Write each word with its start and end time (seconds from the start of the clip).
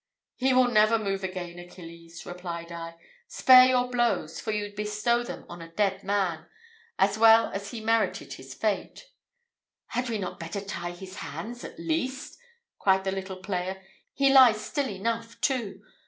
"He 0.35 0.51
will 0.51 0.67
never 0.69 0.97
move 0.97 1.23
again, 1.23 1.59
Achilles," 1.59 2.25
replied 2.25 2.71
I; 2.71 2.95
"spare 3.27 3.67
your 3.67 3.87
blows, 3.91 4.39
for 4.39 4.49
you 4.51 4.73
bestow 4.75 5.21
them 5.21 5.45
on 5.47 5.61
a 5.61 5.69
dead 5.71 6.03
man, 6.03 6.47
and 6.97 7.17
well 7.17 7.51
has 7.51 7.69
he 7.69 7.81
merited 7.81 8.33
his 8.33 8.55
fate" 8.55 9.11
"Had 9.95 10.09
we 10.09 10.17
not 10.17 10.39
better 10.39 10.59
tie 10.61 10.93
his 10.93 11.17
hands, 11.17 11.63
at 11.63 11.77
least?" 11.79 12.39
cried 12.79 13.03
the 13.03 13.11
little 13.11 13.37
player. 13.43 13.83
"He 14.15 14.33
lies 14.33 14.59
still 14.59 14.89
enough 14.89 15.39
too. 15.39 15.83